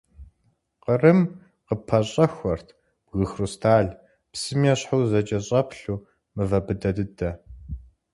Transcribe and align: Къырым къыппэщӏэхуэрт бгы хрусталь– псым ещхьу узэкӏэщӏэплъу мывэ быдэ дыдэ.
Къырым 0.83 1.19
къыппэщӏэхуэрт 1.67 2.67
бгы 3.07 3.25
хрусталь– 3.31 3.91
псым 4.31 4.61
ещхьу 4.71 4.97
узэкӏэщӏэплъу 5.03 6.03
мывэ 6.35 6.59
быдэ 6.65 6.91
дыдэ. 6.95 7.29